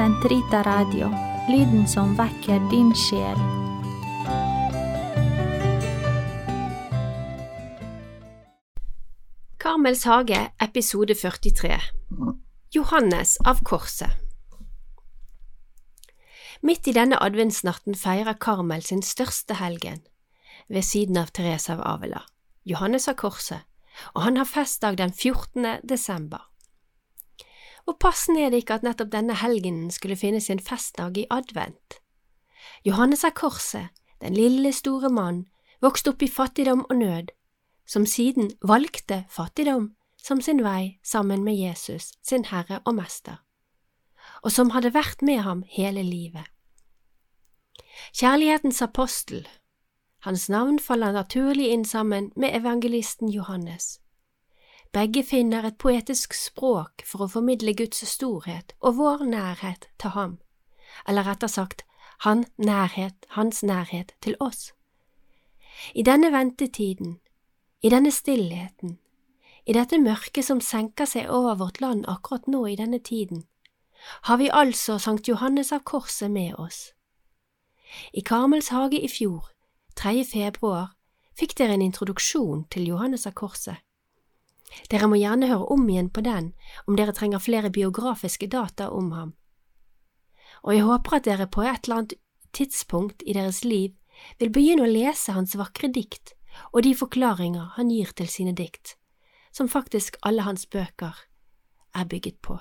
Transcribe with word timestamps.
Sentrita 0.00 0.62
Radio, 0.62 1.10
lyden 1.48 1.88
som 1.88 2.14
vekker 2.16 2.62
din 2.70 2.88
sjel. 2.96 3.36
Karmels 9.60 10.06
hage, 10.08 10.38
episode 10.56 11.12
43 11.14 11.76
Johannes 12.72 13.36
av 13.44 13.60
Korset 13.60 14.08
Midt 16.64 16.88
i 16.88 16.96
denne 16.96 17.20
adventsnatten 17.20 17.92
feirer 17.92 18.40
Karmel 18.40 18.80
sin 18.80 19.04
største 19.04 19.60
helgen, 19.60 20.00
ved 20.72 20.88
siden 20.88 21.20
av 21.20 21.34
Therese 21.36 21.76
av 21.76 21.84
Avila, 21.84 22.24
Johannes 22.64 23.04
av 23.04 23.20
Korset, 23.20 23.68
og 24.16 24.24
han 24.24 24.40
har 24.40 24.48
festdag 24.48 24.96
den 24.96 25.12
14. 25.12 25.84
desember. 25.84 26.48
Hvor 27.84 27.96
passende 28.00 28.44
er 28.44 28.50
det 28.50 28.62
ikke 28.62 28.80
at 28.80 28.86
nettopp 28.86 29.12
denne 29.12 29.36
helgenen 29.40 29.90
skulle 29.90 30.18
finne 30.18 30.40
sin 30.40 30.60
festdag 30.60 31.18
i 31.18 31.26
advent? 31.30 32.00
Johannes 32.84 33.24
av 33.24 33.34
Korset, 33.36 33.88
den 34.20 34.36
lille, 34.36 34.72
store 34.72 35.10
mann, 35.10 35.46
vokste 35.80 36.12
opp 36.12 36.22
i 36.22 36.28
fattigdom 36.28 36.84
og 36.90 36.96
nød, 36.96 37.32
som 37.88 38.06
siden 38.06 38.52
valgte 38.62 39.24
fattigdom 39.32 39.90
som 40.22 40.40
sin 40.40 40.62
vei 40.64 40.98
sammen 41.02 41.44
med 41.44 41.56
Jesus, 41.56 42.12
sin 42.22 42.44
Herre 42.44 42.80
og 42.84 42.94
Mester, 42.94 43.40
og 44.42 44.52
som 44.52 44.70
hadde 44.74 44.92
vært 44.94 45.22
med 45.22 45.42
ham 45.46 45.64
hele 45.68 46.02
livet. 46.04 46.44
Kjærlighetens 48.16 48.82
apostel, 48.82 49.46
hans 50.24 50.48
navn 50.48 50.78
faller 50.78 51.12
naturlig 51.12 51.70
inn 51.72 51.84
sammen 51.84 52.30
med 52.36 52.54
evangelisten 52.56 53.32
Johannes. 53.32 53.98
Begge 54.92 55.22
finner 55.22 55.62
et 55.64 55.78
poetisk 55.78 56.34
språk 56.34 57.04
for 57.06 57.22
å 57.22 57.30
formidle 57.30 57.76
Guds 57.78 58.02
storhet 58.10 58.72
og 58.80 58.96
vår 58.98 59.22
nærhet 59.22 59.86
til 60.02 60.14
ham, 60.16 60.32
eller 61.06 61.28
rettere 61.30 61.52
sagt, 61.52 61.84
han 62.26 62.42
nærhet, 62.58 63.14
hans 63.36 63.62
nærhet 63.62 64.16
til 64.20 64.34
oss. 64.40 64.72
I 65.94 66.02
denne 66.02 66.32
ventetiden, 66.34 67.20
i 67.82 67.88
denne 67.88 68.10
stillheten, 68.10 68.98
i 69.66 69.72
dette 69.72 70.00
mørket 70.02 70.44
som 70.44 70.60
senker 70.60 71.06
seg 71.06 71.30
over 71.30 71.54
vårt 71.60 71.80
land 71.80 72.02
akkurat 72.10 72.48
nå 72.50 72.64
i 72.66 72.74
denne 72.76 72.98
tiden, 72.98 73.44
har 74.26 74.40
vi 74.42 74.48
altså 74.52 74.98
Sankt 74.98 75.28
Johannes 75.28 75.70
av 75.72 75.84
Korset 75.86 76.30
med 76.30 76.58
oss. 76.58 76.90
I 78.12 78.20
Karmels 78.26 78.72
hage 78.74 78.98
i 78.98 79.08
fjor, 79.08 79.46
3. 79.94 80.24
februar, 80.24 80.96
fikk 81.38 81.54
dere 81.58 81.78
en 81.78 81.86
introduksjon 81.86 82.66
til 82.74 82.90
Johannes 82.90 83.28
av 83.30 83.38
Korset. 83.38 83.78
Dere 84.90 85.08
må 85.10 85.18
gjerne 85.18 85.50
høre 85.50 85.68
om 85.74 85.86
igjen 85.88 86.10
på 86.14 86.22
den 86.26 86.52
om 86.86 86.96
dere 86.98 87.14
trenger 87.16 87.42
flere 87.42 87.70
biografiske 87.74 88.46
data 88.50 88.90
om 88.94 89.12
ham. 89.12 89.32
Og 90.62 90.74
jeg 90.76 90.86
håper 90.86 91.16
at 91.16 91.26
dere 91.26 91.48
på 91.50 91.64
et 91.64 91.86
eller 91.86 92.02
annet 92.02 92.18
tidspunkt 92.52 93.22
i 93.26 93.34
deres 93.34 93.64
liv 93.64 93.96
vil 94.38 94.52
begynne 94.52 94.84
å 94.84 94.92
lese 94.92 95.32
hans 95.32 95.56
vakre 95.58 95.88
dikt 95.88 96.34
og 96.72 96.82
de 96.82 96.94
forklaringer 96.96 97.74
han 97.76 97.90
gir 97.90 98.12
til 98.16 98.28
sine 98.30 98.54
dikt, 98.56 98.96
som 99.52 99.68
faktisk 99.68 100.18
alle 100.26 100.44
hans 100.46 100.66
bøker 100.66 101.16
er 101.94 102.06
bygget 102.10 102.40
på. 102.42 102.58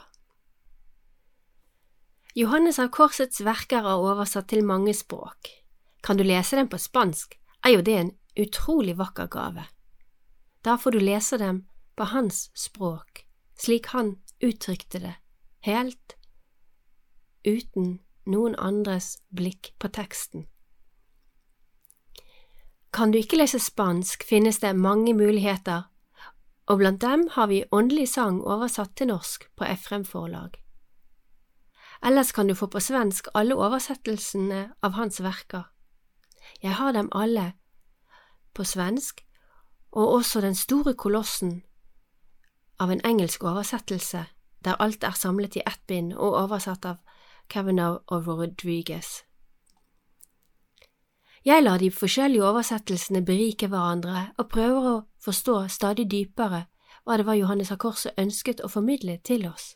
Johannes 2.37 2.79
av 2.79 2.91
Korsets 2.93 3.41
verker 3.43 3.83
er 3.83 4.05
oversatt 4.05 4.49
til 4.51 4.63
mange 4.65 4.93
språk. 4.93 5.49
Kan 6.05 6.17
du 6.17 6.23
lese 6.23 6.55
dem 6.55 6.69
på 6.69 6.79
spansk, 6.79 7.35
er 7.65 7.75
jo 7.75 7.83
det 7.83 7.97
en 7.97 8.11
utrolig 8.39 8.95
vakker 8.97 9.27
gave. 9.27 9.65
Da 10.63 10.77
får 10.77 10.95
du 10.95 10.99
lese 11.03 11.39
dem 11.41 11.65
på 11.99 12.07
hans 12.13 12.47
språk, 12.55 13.25
slik 13.59 13.91
han 13.91 14.15
uttrykte 14.39 15.01
det, 15.03 15.15
helt 15.67 16.15
uten 17.43 17.97
noen 18.23 18.55
andres 18.55 19.17
blikk 19.35 19.73
på 19.83 19.91
teksten. 19.91 20.45
Kan 22.95 23.11
du 23.11 23.19
ikke 23.19 23.41
lese 23.41 23.59
spansk, 23.59 24.23
finnes 24.23 24.61
det 24.63 24.71
mange 24.79 25.13
muligheter, 25.13 25.89
og 26.71 26.79
blant 26.79 27.01
dem 27.03 27.27
har 27.35 27.51
vi 27.51 27.65
Åndelig 27.75 28.07
sang 28.13 28.39
oversatt 28.47 28.95
til 28.95 29.11
norsk 29.11 29.49
på 29.59 29.67
Efrem 29.67 30.05
forlag. 30.05 30.55
Ellers 32.05 32.31
kan 32.31 32.47
du 32.47 32.55
få 32.55 32.69
på 32.71 32.79
svensk 32.79 33.27
alle 33.35 33.59
oversettelsene 33.59 34.69
av 34.81 34.95
hans 34.95 35.19
verker. 35.19 35.67
Jeg 36.63 36.79
har 36.79 36.95
dem 36.95 37.09
alle 37.11 37.53
på 38.55 38.63
svensk, 38.63 39.25
og 39.91 40.13
også 40.21 40.41
den 40.41 40.55
store 40.55 40.93
kolossen 40.93 41.59
av 42.79 42.91
en 42.91 43.01
engelsk 43.05 43.43
oversettelse, 43.43 44.25
der 44.65 44.79
alt 44.79 45.03
er 45.03 45.15
samlet 45.15 45.55
i 45.55 45.63
ett 45.67 45.81
bind 45.87 46.13
og 46.13 46.35
oversatt 46.43 46.85
av 46.85 46.99
Kavanaugh 47.49 48.01
og 48.07 48.27
Rodriguez. 48.27 49.23
Jeg 51.45 51.63
lar 51.63 51.79
de 51.79 51.91
forskjellige 51.91 52.43
oversettelsene 52.43 53.23
berike 53.25 53.69
hverandre 53.71 54.27
og 54.37 54.49
prøver 54.51 54.87
å 54.89 54.95
forstå 55.23 55.61
stadig 55.71 56.09
dypere 56.11 56.65
hva 57.05 57.17
det 57.17 57.25
var 57.25 57.39
Johannes 57.39 57.71
av 57.71 57.79
Korset 57.79 58.19
ønsket 58.19 58.59
å 58.61 58.69
formidle 58.69 59.17
til 59.23 59.47
oss. 59.47 59.75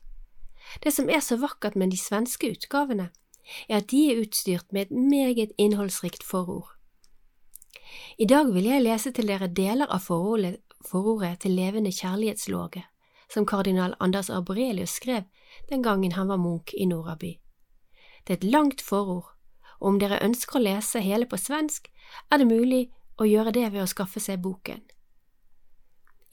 Det 0.83 0.93
som 0.93 1.09
er 1.09 1.23
så 1.23 1.37
vakkert 1.39 1.75
med 1.79 1.91
de 1.91 1.97
svenske 1.97 2.51
utgavene, 2.51 3.09
er 3.69 3.81
at 3.81 3.89
de 3.91 4.03
er 4.11 4.21
utstyrt 4.23 4.71
med 4.71 4.87
et 4.87 4.91
meget 4.91 5.51
innholdsrikt 5.57 6.23
forord. 6.23 6.67
I 8.17 8.25
dag 8.25 8.53
vil 8.53 8.67
jeg 8.67 8.83
lese 8.83 9.11
til 9.11 9.27
dere 9.27 9.47
deler 9.47 9.89
av 9.91 10.03
forordet, 10.05 10.59
forordet 10.87 11.39
til 11.43 11.55
Levende 11.55 11.91
kjærlighetslåge, 11.91 12.83
som 13.33 13.45
kardinal 13.45 13.95
Anders 13.99 14.29
Arborelius 14.29 14.91
skrev 14.99 15.23
den 15.69 15.81
gangen 15.81 16.11
han 16.11 16.27
var 16.27 16.37
munk 16.37 16.73
i 16.73 16.85
Noraby. 16.85 17.39
Det 18.23 18.33
er 18.33 18.37
et 18.37 18.51
langt 18.51 18.81
forord, 18.81 19.25
og 19.79 19.87
om 19.87 19.99
dere 19.99 20.21
ønsker 20.23 20.59
å 20.59 20.63
lese 20.63 21.01
hele 21.03 21.25
på 21.25 21.37
svensk, 21.37 21.89
er 22.29 22.41
det 22.41 22.47
mulig 22.47 22.83
å 23.17 23.27
gjøre 23.27 23.53
det 23.55 23.71
ved 23.73 23.83
å 23.83 23.89
skaffe 23.89 24.21
seg 24.23 24.41
boken. 24.41 24.81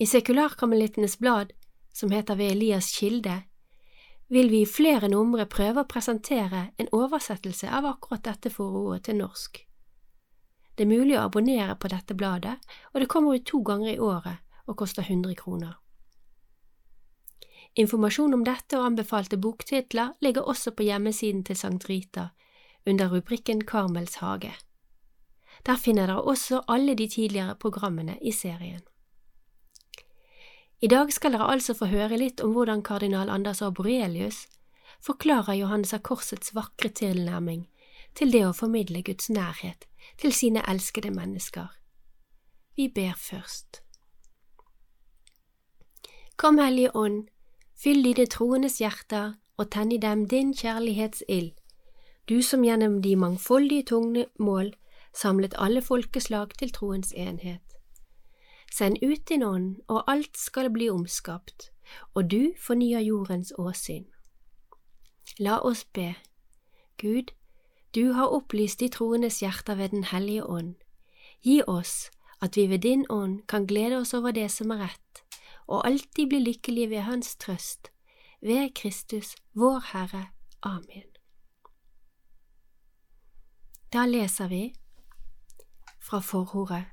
I 0.00 0.06
Sekularkamelittenes 0.06 1.18
blad, 1.18 1.52
som 1.92 2.12
heter 2.12 2.36
Ved 2.36 2.52
Elias 2.54 2.92
kilde, 2.96 3.42
vil 4.28 4.48
vi 4.48 4.62
i 4.62 4.68
flere 4.68 5.08
numre 5.10 5.44
prøve 5.50 5.82
å 5.82 5.88
presentere 5.90 6.70
en 6.78 6.88
oversettelse 6.94 7.68
av 7.68 7.88
akkurat 7.88 8.22
dette 8.24 8.52
forordet 8.54 9.08
til 9.08 9.18
norsk. 9.18 9.58
Det 10.76 10.86
er 10.86 10.92
mulig 10.92 11.18
å 11.18 11.26
abonnere 11.26 11.74
på 11.76 11.90
dette 11.90 12.14
bladet, 12.14 12.54
og 12.94 13.02
det 13.02 13.10
kommer 13.10 13.36
ut 13.36 13.44
to 13.44 13.60
ganger 13.66 13.92
i 13.92 14.00
året 14.00 14.38
og 14.70 14.78
koster 14.78 15.02
100 15.02 15.34
kroner. 15.34 15.74
Informasjon 17.78 18.34
om 18.34 18.44
dette 18.44 18.78
og 18.78 18.86
anbefalte 18.86 19.38
boktitler 19.38 20.16
ligger 20.20 20.42
også 20.42 20.72
på 20.74 20.82
hjemmesiden 20.82 21.44
til 21.44 21.56
Sankt 21.56 21.88
Rita, 21.88 22.28
under 22.86 23.08
rubrikken 23.12 23.64
Karmels 23.66 24.14
hage. 24.14 24.52
Der 25.66 25.76
finner 25.76 26.06
dere 26.06 26.22
også 26.22 26.62
alle 26.68 26.94
de 26.94 27.08
tidligere 27.08 27.54
programmene 27.54 28.18
i 28.22 28.32
serien. 28.32 28.80
I 30.80 30.88
dag 30.88 31.12
skal 31.12 31.32
dere 31.32 31.50
altså 31.52 31.74
få 31.76 31.90
høre 31.92 32.16
litt 32.16 32.40
om 32.40 32.54
hvordan 32.56 32.82
kardinal 32.82 33.28
Anders 33.30 33.60
Arborelius 33.62 34.46
forklarer 35.04 35.58
Johannes 35.60 35.92
av 35.94 36.00
Korsets 36.00 36.54
vakre 36.56 36.88
tilnærming 36.88 37.66
til 38.16 38.32
det 38.32 38.46
å 38.46 38.54
formidle 38.56 39.02
Guds 39.04 39.28
nærhet 39.30 39.84
til 40.18 40.32
sine 40.32 40.64
elskede 40.68 41.12
mennesker. 41.12 41.68
Vi 42.76 42.88
ber 42.88 43.12
først. 43.18 43.82
Kom, 46.40 46.58
Hellige 46.58 46.96
Ånd, 46.96 47.28
fyll 47.82 48.04
dine 48.04 48.26
troendes 48.26 48.78
hjerter 48.80 49.34
og 49.56 49.70
tenn 49.72 49.92
i 49.92 49.98
dem 50.00 50.26
din 50.28 50.52
kjærlighetsild, 50.56 51.52
du 52.28 52.42
som 52.42 52.64
gjennom 52.64 53.00
de 53.02 53.16
mangfoldige 53.16 53.88
tunge 53.92 54.26
mål 54.38 54.74
samlet 55.16 55.56
alle 55.58 55.82
folkeslag 55.82 56.52
til 56.58 56.72
troens 56.72 57.12
enhet. 57.16 57.64
Send 58.72 59.00
ut 59.02 59.28
din 59.28 59.42
ånd, 59.42 59.76
og 59.88 60.04
alt 60.06 60.38
skal 60.38 60.70
bli 60.70 60.90
omskapt, 60.90 61.70
og 62.14 62.30
du 62.30 62.52
fornyer 62.66 63.00
jordens 63.00 63.52
åsyn. 63.58 64.04
La 65.38 65.58
oss 65.58 65.84
be. 65.84 66.14
Gud, 67.00 67.32
du 67.94 68.12
har 68.12 68.30
opplyst 68.30 68.80
de 68.80 68.88
troendes 68.88 69.40
hjerter 69.40 69.74
ved 69.74 69.88
Den 69.88 70.04
hellige 70.04 70.46
ånd. 70.46 70.74
Gi 71.42 71.62
oss 71.66 72.10
at 72.40 72.56
vi 72.56 72.66
ved 72.70 72.78
din 72.78 73.06
ånd 73.10 73.42
kan 73.48 73.66
glede 73.66 73.96
oss 73.96 74.14
over 74.14 74.30
det 74.30 74.50
som 74.50 74.70
er 74.70 74.86
rett, 74.86 75.24
og 75.70 75.86
alltid 75.86 76.28
bli 76.28 76.40
lykkelige 76.42 76.90
ved 76.90 77.06
Hans 77.06 77.36
trøst, 77.36 77.92
ved 78.42 78.74
Kristus, 78.74 79.36
vår 79.54 79.80
Herre. 79.92 80.26
Amen. 80.62 81.06
Da 83.92 84.04
leser 84.06 84.48
vi 84.48 84.74
fra 86.02 86.18
forordet 86.18 86.84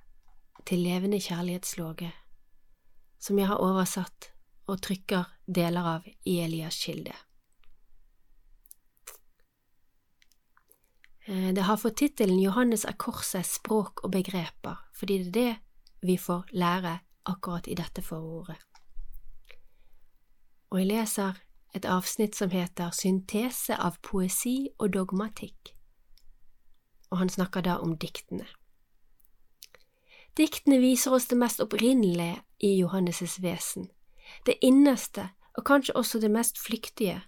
til 0.66 0.80
Levende 0.80 1.20
kjærlighetslåge, 1.20 2.12
som 3.20 3.40
jeg 3.40 3.48
har 3.48 3.62
oversatt 3.62 4.32
og 4.68 4.82
trykker 4.82 5.26
deler 5.48 5.90
av 5.96 6.08
i 6.26 6.40
Elias 6.44 6.78
kilde. 6.84 7.16
Eh, 11.28 11.54
det 11.54 11.66
har 11.66 11.78
fått 11.78 11.98
tittelen 12.04 12.40
Johannes 12.40 12.86
er 12.86 12.98
korset, 13.00 13.46
språk 13.46 14.04
og 14.04 14.12
begreper, 14.12 14.78
fordi 14.94 15.18
det 15.24 15.28
er 15.28 15.32
det 15.38 16.08
vi 16.08 16.18
får 16.18 16.54
lære 16.54 17.00
akkurat 17.28 17.68
i 17.68 17.76
dette 17.76 18.02
forordet. 18.02 18.58
Og 20.70 20.80
jeg 20.80 20.88
leser 20.88 21.40
et 21.76 21.86
avsnitt 21.86 22.36
som 22.36 22.52
heter 22.52 22.92
Syntese 22.96 23.76
av 23.76 24.00
poesi 24.04 24.70
og 24.80 24.94
dogmatikk, 24.96 25.74
og 27.12 27.22
han 27.22 27.32
snakker 27.32 27.64
da 27.64 27.78
om 27.84 27.96
diktene. 27.98 28.48
Diktene 30.38 30.80
viser 30.80 31.16
oss 31.16 31.28
det 31.28 31.38
mest 31.40 31.64
opprinnelige 31.64 32.42
i 32.60 32.76
Johannes' 32.82 33.40
vesen, 33.42 33.90
det 34.46 34.58
innerste 34.62 35.30
og 35.58 35.66
kanskje 35.66 35.96
også 35.96 36.20
det 36.20 36.32
mest 36.32 36.60
flyktige. 36.60 37.22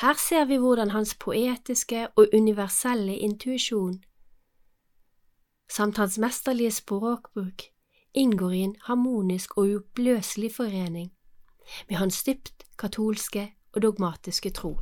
Her 0.00 0.14
ser 0.18 0.44
vi 0.44 0.56
hvordan 0.56 0.90
hans 0.90 1.14
poetiske 1.14 2.08
og 2.16 2.34
universelle 2.34 3.16
intuisjon 3.16 4.00
samt 5.70 5.96
hans 5.96 6.18
mesterlige 6.18 6.70
språkbruk 6.70 7.62
inngår 8.12 8.54
i 8.54 8.62
en 8.62 8.76
harmonisk 8.88 9.56
og 9.58 9.72
uoppløselig 9.72 10.52
forening 10.54 11.10
med 11.88 11.98
hans 12.00 12.22
dypt 12.24 12.64
katolske 12.80 13.50
og 13.74 13.82
dogmatiske 13.84 14.52
tro. 14.56 14.78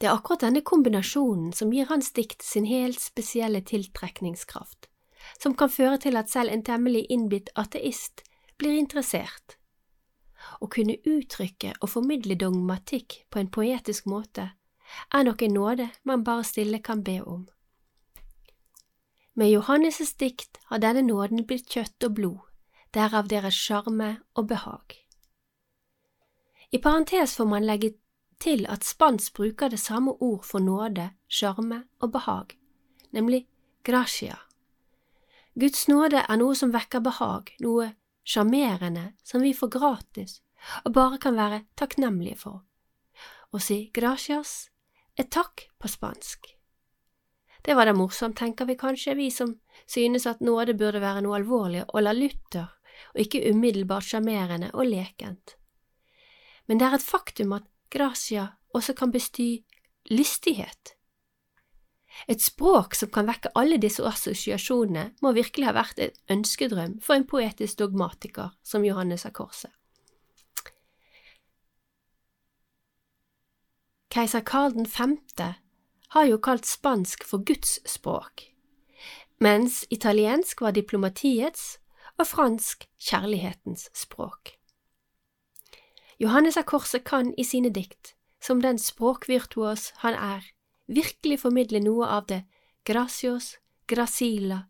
Det 0.00 0.08
er 0.08 0.14
akkurat 0.14 0.44
denne 0.46 0.62
kombinasjonen 0.64 1.52
som 1.52 1.72
gir 1.74 1.90
hans 1.90 2.12
dikt 2.16 2.44
sin 2.46 2.64
helt 2.64 3.00
spesielle 3.02 3.60
tiltrekningskraft, 3.66 4.88
som 5.42 5.54
kan 5.54 5.72
føre 5.72 5.98
til 6.00 6.16
at 6.16 6.30
selv 6.32 6.52
en 6.52 6.64
temmelig 6.64 7.04
innbitt 7.10 7.50
ateist 7.60 8.24
blir 8.60 8.78
interessert. 8.78 9.58
Å 10.60 10.70
kunne 10.72 10.96
uttrykke 11.04 11.74
og 11.80 11.92
formidle 11.92 12.38
dogmatikk 12.40 13.24
på 13.30 13.42
en 13.42 13.52
poetisk 13.52 14.08
måte 14.08 14.52
er 15.14 15.24
nok 15.26 15.42
en 15.42 15.54
nåde 15.54 15.88
man 16.08 16.24
bare 16.24 16.44
stille 16.48 16.80
kan 16.82 17.04
be 17.04 17.20
om. 17.20 17.44
Med 19.34 19.50
Johannes' 19.50 20.16
dikt 20.18 20.58
har 20.64 20.78
denne 20.82 21.02
nåden 21.06 21.46
blitt 21.46 21.70
kjøtt 21.70 22.04
og 22.04 22.14
blod, 22.14 22.40
derav 22.94 23.28
deres 23.30 23.54
sjarme 23.54 24.20
og 24.34 24.48
behag. 24.50 24.96
I 26.72 26.78
parentes 26.78 27.36
får 27.36 27.46
man 27.46 27.66
legge 27.66 27.94
til 28.40 28.66
at 28.66 28.84
spansk 28.84 29.34
bruker 29.34 29.68
det 29.68 29.80
samme 29.80 30.12
ord 30.22 30.44
for 30.44 30.58
nåde, 30.58 31.10
sjarme 31.28 31.84
og 32.00 32.12
behag, 32.12 32.56
nemlig 33.10 33.46
gracia. 33.82 34.36
Guds 35.60 35.88
nåde 35.88 36.22
er 36.28 36.36
noe 36.38 36.54
som 36.54 36.72
vekker 36.72 37.02
behag, 37.04 37.50
noe 37.60 37.92
sjarmerende 38.24 39.12
som 39.24 39.42
vi 39.42 39.54
får 39.54 39.74
gratis 39.78 40.40
og 40.84 40.92
bare 40.92 41.18
kan 41.18 41.36
være 41.36 41.64
takknemlige 41.76 42.38
for. 42.38 42.62
Å 43.50 43.58
si 43.58 43.90
gracias 43.94 44.70
er 45.18 45.26
takk 45.26 45.68
på 45.78 45.90
spansk. 45.90 46.59
Det 47.62 47.74
var 47.76 47.86
da 47.86 47.92
morsomt, 47.92 48.38
tenker 48.38 48.64
vi 48.64 48.76
kanskje, 48.78 49.14
vi 49.14 49.30
som 49.30 49.54
synes 49.86 50.26
at 50.26 50.40
nåde 50.40 50.74
burde 50.74 51.02
være 51.02 51.24
noe 51.24 51.36
alvorlig 51.40 51.84
og 51.88 52.02
la 52.02 52.14
Luther, 52.16 52.70
og 53.12 53.20
ikke 53.20 53.42
umiddelbart 53.50 54.06
sjarmerende 54.06 54.70
og 54.72 54.88
lekent. 54.88 55.56
Men 56.66 56.80
det 56.80 56.88
er 56.88 56.96
et 56.96 57.04
faktum 57.04 57.52
at 57.52 57.68
gracia 57.90 58.46
også 58.74 58.94
kan 58.96 59.12
besty 59.12 59.60
lystighet. 60.10 60.94
Et 62.28 62.42
språk 62.42 62.94
som 62.98 63.10
kan 63.12 63.28
vekke 63.28 63.52
alle 63.58 63.78
disse 63.80 64.02
assosiasjonene, 64.04 65.10
må 65.22 65.32
virkelig 65.36 65.68
ha 65.68 65.74
vært 65.76 66.00
en 66.02 66.38
ønskedrøm 66.38 66.98
for 67.04 67.16
en 67.16 67.26
poetisk 67.26 67.78
dogmatiker 67.78 68.50
som 68.66 68.84
Johannes 68.84 69.26
av 69.26 69.34
Korset. 69.36 69.70
Keiser 74.10 74.42
Karl 74.42 74.74
5 74.90 75.18
har 76.14 76.26
jo 76.26 76.38
kalt 76.42 76.66
spansk 76.66 77.24
for 77.26 77.44
Guds 77.46 77.78
språk, 77.86 78.48
mens 79.38 79.84
italiensk 79.90 80.60
var 80.60 80.74
diplomatiets 80.74 81.78
og 82.18 82.26
fransk 82.26 82.86
kjærlighetens 82.98 83.88
språk. 83.96 84.56
Johannes 86.20 86.58
av 86.60 86.66
Korset 86.68 87.06
kan 87.08 87.32
i 87.38 87.44
sine 87.48 87.70
dikt, 87.72 88.14
som 88.42 88.60
den 88.60 88.78
språkvirtuos 88.78 89.92
han 90.02 90.16
er, 90.16 90.44
virkelig 90.90 91.40
formidle 91.44 91.80
noe 91.80 92.08
av 92.08 92.26
det 92.28 92.42
gracios, 92.84 93.54
gracila, 93.88 94.64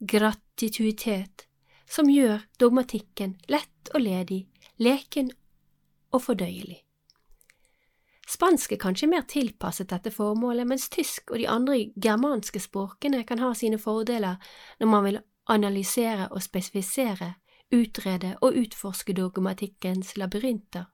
gratituitet, 0.00 1.46
som 1.90 2.10
gjør 2.10 2.44
dogmatikken 2.60 3.34
lett 3.50 3.90
og 3.94 4.04
ledig, 4.04 4.44
leken 4.78 5.32
og 6.14 6.22
fordøyelig. 6.28 6.84
Spansk 8.30 8.72
er 8.72 8.78
kanskje 8.78 9.08
mer 9.10 9.24
tilpasset 9.26 9.90
dette 9.90 10.12
formålet, 10.14 10.68
mens 10.68 10.86
tysk 10.92 11.32
og 11.32 11.40
de 11.40 11.48
andre 11.50 11.80
germanske 11.98 12.62
språkene 12.62 13.24
kan 13.26 13.42
ha 13.42 13.50
sine 13.58 13.78
fordeler 13.78 14.38
når 14.78 14.90
man 14.92 15.06
vil 15.08 15.18
analysere 15.50 16.28
og 16.30 16.42
spesifisere, 16.42 17.34
utrede 17.74 18.36
og 18.42 18.54
utforske 18.58 19.14
dogmatikkens 19.14 20.16
labyrinter, 20.18 20.84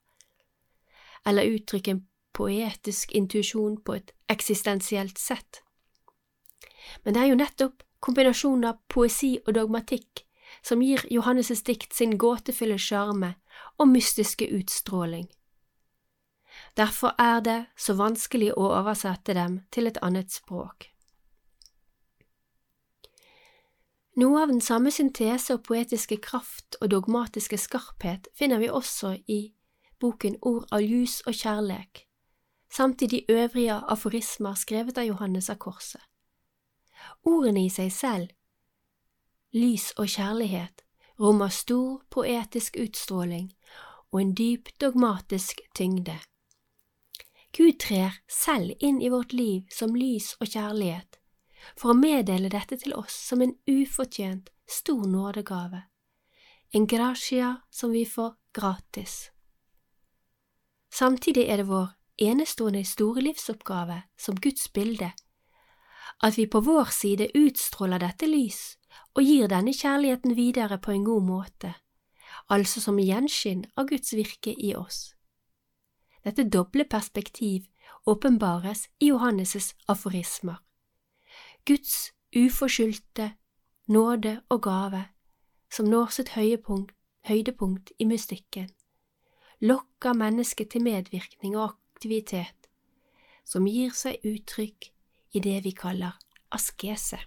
eller 1.26 1.52
uttrykke 1.56 1.90
en 1.90 2.02
poetisk 2.36 3.12
intuisjon 3.16 3.78
på 3.84 3.96
et 3.96 4.12
eksistensielt 4.32 5.18
sett. 5.18 5.62
Men 7.04 7.14
det 7.14 7.22
er 7.22 7.30
jo 7.32 7.40
nettopp 7.40 7.82
kombinasjonen 8.00 8.68
av 8.70 8.80
poesi 8.92 9.36
og 9.46 9.54
dogmatikk 9.56 10.24
som 10.64 10.82
gir 10.84 11.04
Johannes' 11.10 11.64
dikt 11.64 11.96
sin 11.96 12.16
gåtefulle 12.20 12.78
sjarme 12.78 13.34
og 13.78 13.88
mystiske 13.88 14.48
utstråling. 14.56 15.26
Derfor 16.76 17.14
er 17.18 17.40
det 17.40 17.60
så 17.76 17.94
vanskelig 17.96 18.52
å 18.52 18.68
oversette 18.76 19.34
dem 19.34 19.62
til 19.72 19.88
et 19.88 19.98
annet 20.04 20.32
språk. 20.32 20.90
Noe 24.16 24.42
av 24.42 24.48
den 24.48 24.60
samme 24.64 24.90
syntese 24.92 25.56
og 25.56 25.64
poetiske 25.64 26.16
kraft 26.24 26.76
og 26.80 26.90
dogmatiske 26.92 27.58
skarphet 27.60 28.28
finner 28.36 28.60
vi 28.60 28.68
også 28.72 29.14
i 29.28 29.40
boken 30.00 30.38
Ord 30.40 30.68
av 30.72 30.84
ljus 30.84 31.18
og 31.28 31.36
kjærlek, 31.36 32.06
samt 32.72 33.02
i 33.04 33.10
de 33.12 33.24
øvrige 33.32 33.76
aforismer 33.92 34.56
skrevet 34.56 34.98
av 34.98 35.08
Johannes 35.08 35.50
av 35.52 35.60
Korset. 35.60 36.00
Ordene 37.24 37.66
i 37.66 37.72
seg 37.72 37.92
selv, 37.92 38.30
lys 39.52 39.92
og 39.96 40.08
kjærlighet, 40.08 40.84
rommer 41.20 41.52
stor 41.52 42.02
poetisk 42.12 42.76
utstråling 42.80 43.52
og 44.12 44.20
en 44.20 44.32
dyp 44.36 44.72
dogmatisk 44.80 45.60
tyngde. 45.76 46.16
Gud 47.56 47.78
trer 47.80 48.18
selv 48.28 48.74
inn 48.84 48.98
i 49.02 49.08
vårt 49.08 49.32
liv 49.32 49.64
som 49.72 49.94
lys 49.96 50.34
og 50.40 50.50
kjærlighet, 50.50 51.16
for 51.72 51.94
å 51.94 51.96
meddele 51.96 52.50
dette 52.52 52.76
til 52.82 52.92
oss 52.92 53.16
som 53.30 53.40
en 53.40 53.54
ufortjent, 53.64 54.50
stor 54.68 55.06
nådegave, 55.08 55.86
en 56.74 56.86
gracia 56.86 57.54
som 57.70 57.94
vi 57.94 58.04
får 58.04 58.34
gratis. 58.52 59.30
Samtidig 60.92 61.46
er 61.48 61.62
det 61.62 61.68
vår 61.70 61.94
enestående 62.18 62.84
store 62.84 63.24
livsoppgave 63.24 64.02
som 64.20 64.36
Guds 64.36 64.68
bilde, 64.72 65.12
at 66.22 66.36
vi 66.36 66.46
på 66.46 66.60
vår 66.60 66.92
side 66.92 67.32
utstråler 67.36 68.04
dette 68.04 68.28
lys 68.28 68.76
og 69.16 69.24
gir 69.24 69.48
denne 69.48 69.72
kjærligheten 69.72 70.36
videre 70.36 70.78
på 70.78 70.92
en 70.92 71.04
god 71.04 71.24
måte, 71.24 71.74
altså 72.52 72.84
som 72.84 73.00
gjenskinn 73.00 73.64
av 73.76 73.88
Guds 73.88 74.12
virke 74.12 74.52
i 74.52 74.74
oss. 74.76 75.15
Dette 76.26 76.42
doble 76.50 76.84
perspektiv 76.84 77.68
åpenbares 78.06 78.88
i 78.98 79.12
Johannes' 79.12 79.74
aforismer. 79.88 80.56
Guds 81.64 82.12
uforskyldte 82.34 83.30
nåde 83.86 84.40
og 84.48 84.62
gave, 84.62 85.04
som 85.70 85.86
når 85.86 86.10
sitt 86.10 86.34
høydepunkt, 86.34 86.94
høydepunkt 87.30 87.92
i 87.98 88.04
mystikken, 88.10 88.68
lokker 89.60 90.18
mennesket 90.18 90.70
til 90.74 90.82
medvirkning 90.82 91.56
og 91.56 91.70
aktivitet, 91.70 92.70
som 93.46 93.66
gir 93.70 93.94
seg 93.94 94.18
uttrykk 94.26 94.90
i 95.38 95.42
det 95.46 95.60
vi 95.64 95.70
kaller 95.78 96.18
askese. 96.50 97.22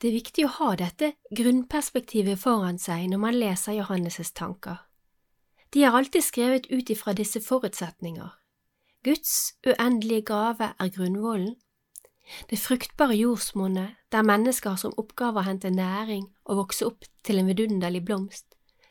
Det 0.00 0.08
er 0.08 0.16
viktig 0.16 0.46
å 0.48 0.54
ha 0.56 0.74
dette 0.80 1.12
grunnperspektivet 1.36 2.40
foran 2.40 2.80
seg 2.80 3.04
når 3.12 3.20
man 3.20 3.36
leser 3.36 3.76
Johannes' 3.76 4.32
tanker. 4.32 4.80
De 5.74 5.82
er 5.82 5.94
alltid 5.94 6.22
skrevet 6.22 6.66
ut 6.70 6.90
ifra 6.90 7.12
disse 7.12 7.40
forutsetninger. 7.40 8.30
Guds 9.04 9.54
uendelige 9.66 10.22
gave 10.22 10.72
er 10.78 10.88
grunnvollen. 10.88 11.56
Det 12.50 12.58
fruktbare 12.58 13.16
jordsmonnet, 13.16 13.96
der 14.12 14.22
mennesker 14.22 14.70
har 14.70 14.76
som 14.76 14.94
oppgave 14.98 15.40
å 15.40 15.46
hente 15.46 15.70
næring 15.70 16.26
og 16.44 16.56
vokse 16.64 16.86
opp 16.86 17.06
til 17.24 17.40
en 17.40 17.48
vidunderlig 17.50 18.04
blomst, 18.04 18.46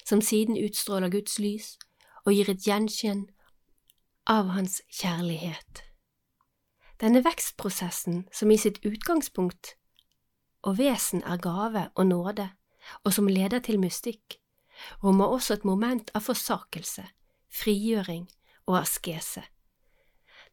som 0.05 0.21
siden 0.21 0.57
utstråler 0.57 1.11
Guds 1.13 1.39
lys 1.39 1.77
og 2.25 2.33
gir 2.33 2.49
et 2.51 2.65
gjenkjenn 2.67 3.27
av 4.27 4.51
Hans 4.55 4.81
kjærlighet. 4.91 5.83
Denne 6.99 7.23
vekstprosessen, 7.23 8.25
som 8.31 8.51
i 8.51 8.57
sitt 8.57 8.81
utgangspunkt 8.85 9.75
og 10.67 10.77
vesen 10.77 11.23
er 11.23 11.39
gave 11.39 11.87
og 11.95 12.07
nåde, 12.07 12.49
og 13.03 13.13
som 13.13 13.27
leder 13.27 13.63
til 13.63 13.79
mystikk, 13.79 14.39
rommer 15.03 15.25
også 15.25 15.53
et 15.59 15.65
moment 15.65 16.11
av 16.15 16.25
forsakelse, 16.27 17.05
frigjøring 17.49 18.27
og 18.67 18.81
askese. 18.81 19.43